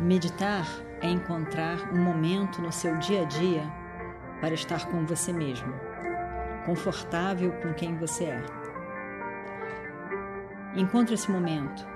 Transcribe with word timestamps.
Meditar 0.00 0.66
é 1.02 1.10
encontrar 1.10 1.92
um 1.92 2.02
momento 2.02 2.62
no 2.62 2.72
seu 2.72 2.96
dia 2.96 3.20
a 3.20 3.24
dia 3.26 3.70
para 4.40 4.54
estar 4.54 4.86
com 4.86 5.04
você 5.04 5.30
mesmo, 5.30 5.74
confortável 6.64 7.52
com 7.60 7.74
quem 7.74 7.94
você 7.98 8.24
é. 8.24 8.46
Encontre 10.74 11.12
esse 11.12 11.30
momento, 11.30 11.86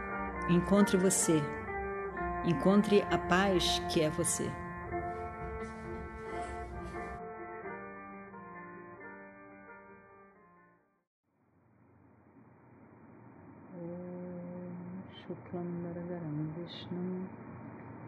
encontre 0.51 0.99
você, 0.99 1.43
encontre 2.45 3.03
a 3.11 3.17
paz 3.17 3.81
que 3.91 4.03
é 4.03 4.11
você. 4.11 4.53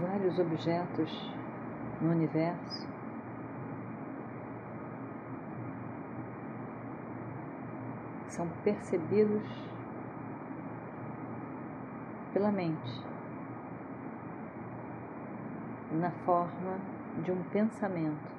vários 0.00 0.38
objetos 0.38 1.34
no 2.00 2.10
universo. 2.10 2.86
São 8.28 8.48
percebidos 8.62 9.42
pela 12.32 12.52
mente 12.52 13.02
na 15.92 16.10
forma 16.10 16.78
de 17.24 17.32
um 17.32 17.42
pensamento. 17.44 18.36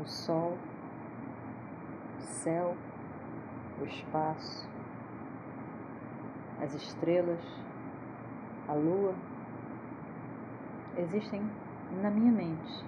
O 0.00 0.06
sol, 0.06 0.56
o 2.18 2.22
céu, 2.22 2.74
o 3.80 3.84
espaço, 3.84 4.68
as 6.60 6.74
estrelas, 6.74 7.40
a 8.66 8.74
lua, 8.74 9.14
existem 10.96 11.42
na 12.02 12.10
minha 12.10 12.32
mente. 12.32 12.84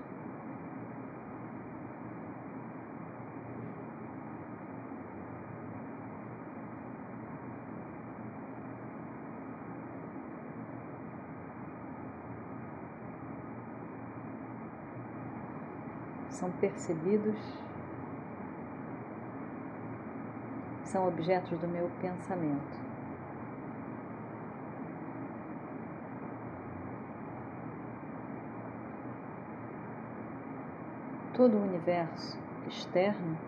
São 16.31 16.51
percebidos 16.53 17.37
são 20.91 21.07
objetos 21.07 21.57
do 21.61 21.69
meu 21.69 21.89
pensamento. 22.01 22.91
Todo 31.33 31.57
o 31.57 31.63
universo 31.63 32.37
externo 32.67 33.39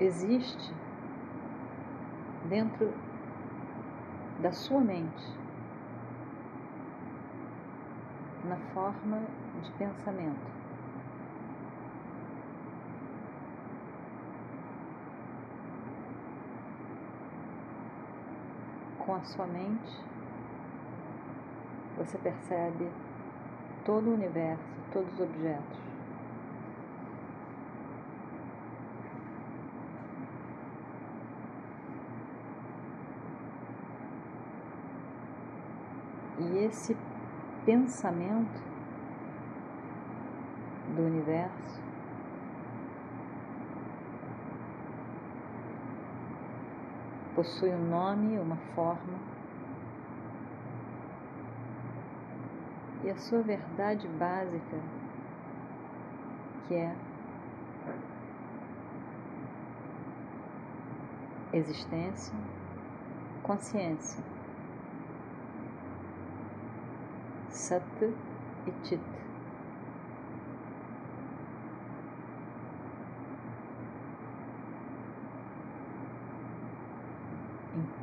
existe 0.00 0.74
dentro 2.48 2.92
da 4.40 4.50
sua 4.50 4.80
mente, 4.80 5.38
na 8.44 8.56
forma 8.74 9.22
de 9.62 9.70
pensamento. 9.72 10.67
Com 19.08 19.14
a 19.14 19.22
sua 19.22 19.46
mente, 19.46 20.04
você 21.96 22.18
percebe 22.18 22.90
todo 23.82 24.10
o 24.10 24.12
universo, 24.12 24.62
todos 24.92 25.10
os 25.14 25.20
objetos. 25.20 25.78
E 36.38 36.58
esse 36.58 36.94
pensamento 37.64 38.62
do 40.94 41.02
universo 41.02 41.87
possui 47.38 47.70
um 47.70 47.88
nome, 47.88 48.36
uma 48.36 48.56
forma. 48.74 49.16
E 53.04 53.10
a 53.10 53.16
sua 53.16 53.42
verdade 53.42 54.08
básica, 54.08 54.76
que 56.66 56.74
é 56.74 56.96
existência, 61.52 62.34
consciência, 63.44 64.20
Sat 67.50 67.84
e 68.66 68.72
Chit. 68.84 69.17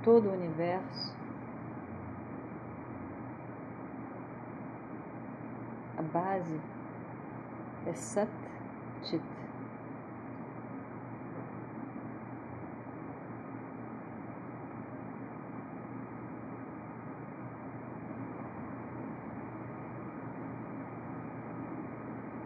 Todo 0.06 0.30
o 0.30 0.34
universo, 0.34 1.16
a 5.98 6.02
base 6.04 6.62
é 7.88 7.94
Sat 7.94 8.30
Chit. 9.02 9.24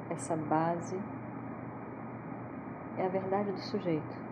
Essa 0.09 0.37
base 0.37 0.97
é 2.97 3.05
a 3.05 3.09
verdade 3.09 3.51
do 3.51 3.59
sujeito 3.59 4.28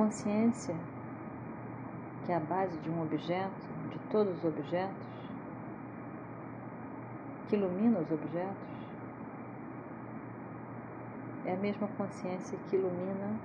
consciência, 0.00 0.74
que 2.24 2.32
é 2.32 2.36
a 2.36 2.40
base 2.40 2.74
de 2.78 2.88
um 2.88 3.02
objeto, 3.02 3.68
de 3.90 3.98
todos 4.10 4.34
os 4.38 4.44
objetos, 4.44 5.06
que 7.46 7.56
ilumina 7.56 7.98
os 7.98 8.10
objetos, 8.10 8.70
é 11.44 11.52
a 11.52 11.56
mesma 11.58 11.86
consciência 11.98 12.58
que 12.70 12.76
ilumina 12.76 13.38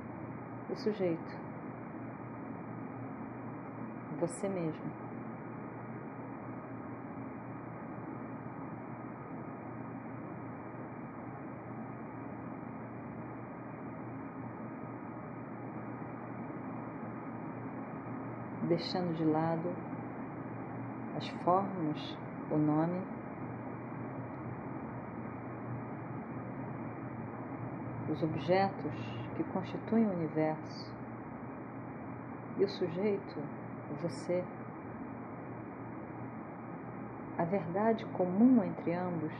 o 0.70 0.76
sujeito, 0.78 1.38
você 4.22 4.48
mesmo. 4.48 5.05
Deixando 18.66 19.16
de 19.16 19.24
lado 19.24 19.70
as 21.18 21.28
formas, 21.44 22.18
o 22.52 22.58
nome. 22.58 23.02
Os 28.12 28.22
objetos 28.22 28.94
que 29.36 29.44
constituem 29.46 30.06
o 30.06 30.12
universo 30.12 30.94
e 32.58 32.64
o 32.64 32.70
sujeito, 32.70 33.42
você. 34.02 34.44
A 37.38 37.44
verdade 37.44 38.06
comum 38.18 38.64
entre 38.64 38.94
ambos 38.94 39.34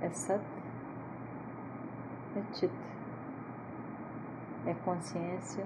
é 0.00 0.10
Sat, 0.10 0.42
é 2.36 2.54
Chit, 2.54 2.72
é 4.66 4.74
consciência 4.84 5.64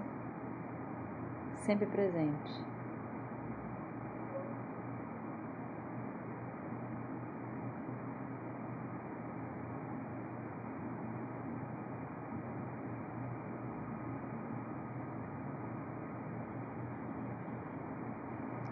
sempre 1.68 1.84
presente. 1.84 2.66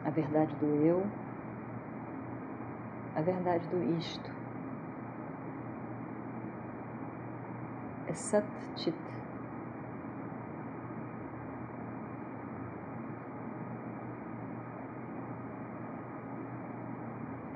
a 0.06 0.10
verdade 0.10 0.54
do 0.54 0.66
eu, 0.66 1.04
a 3.16 3.20
verdade 3.20 3.66
do 3.68 3.98
isto. 3.98 4.30
É 8.06 8.14
Sat 8.14 8.46
Chit. 8.76 8.96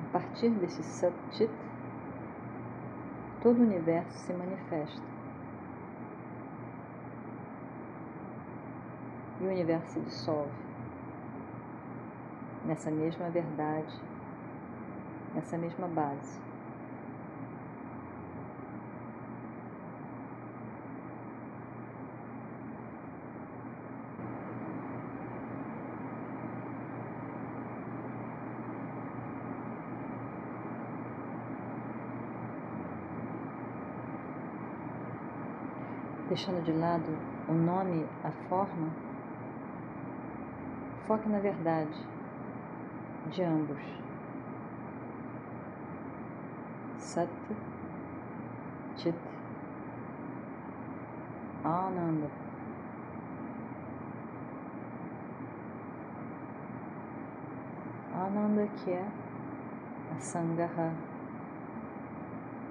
partir 0.11 0.49
desse 0.51 0.83
Sat 0.83 1.13
Chit, 1.31 1.51
todo 3.41 3.59
o 3.59 3.63
universo 3.63 4.17
se 4.19 4.33
manifesta. 4.33 5.11
E 9.39 9.43
o 9.45 9.49
universo 9.49 9.93
se 9.93 9.99
dissolve 10.01 10.51
nessa 12.65 12.91
mesma 12.91 13.29
verdade, 13.29 13.99
nessa 15.33 15.57
mesma 15.57 15.87
base. 15.87 16.39
Deixando 36.31 36.63
de 36.63 36.71
lado 36.71 37.03
o 37.49 37.51
nome, 37.51 38.07
a 38.23 38.31
forma, 38.47 38.87
foque 41.05 41.27
na 41.27 41.39
verdade 41.39 41.91
de 43.31 43.43
ambos. 43.43 43.81
Sat, 46.99 47.29
Chit, 48.95 49.13
Ananda. 51.65 52.29
Ananda 58.15 58.67
que 58.77 58.91
é 58.91 59.05
a 60.15 60.19
Sangaha, 60.21 60.93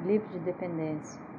livre 0.06 0.26
de 0.28 0.38
dependência. 0.38 1.29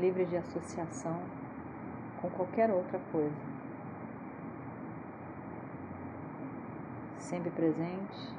Livre 0.00 0.24
de 0.26 0.36
associação 0.36 1.20
com 2.20 2.30
qualquer 2.30 2.70
outra 2.70 2.98
coisa. 3.12 3.34
Sempre 7.18 7.50
presente, 7.50 8.34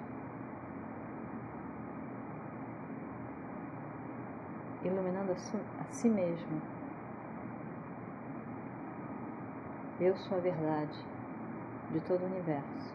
iluminando 4.83 5.33
a, 5.33 5.85
si 5.91 6.09
mesmo. 6.09 6.61
Eu 9.99 10.15
sou 10.15 10.37
a 10.37 10.41
verdade 10.41 11.05
de 11.91 11.99
todo 12.01 12.21
o 12.21 12.25
universo. 12.25 12.93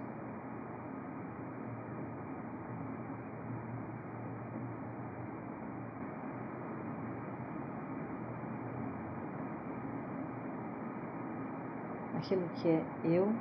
Aquilo 12.23 12.49
que 12.55 12.69
é 12.69 12.85
eu 13.03 13.33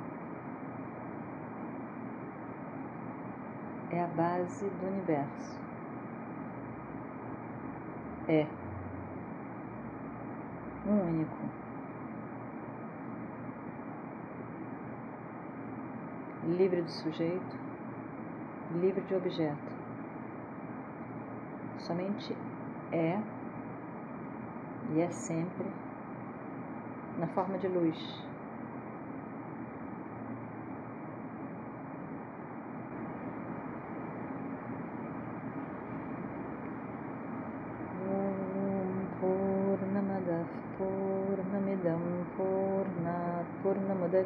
é 3.92 4.02
a 4.02 4.06
base 4.08 4.68
do 4.68 4.86
universo. 4.86 5.60
É 8.28 8.46
um 10.86 11.00
único. 11.00 11.36
Livre 16.44 16.82
do 16.82 16.90
sujeito, 16.90 17.56
livre 18.80 19.00
de 19.02 19.14
objeto. 19.14 19.72
Somente 21.78 22.36
é 22.90 23.20
e 24.90 25.00
é 25.00 25.08
sempre 25.10 25.70
na 27.18 27.28
forma 27.28 27.58
de 27.58 27.68
luz. 27.68 28.31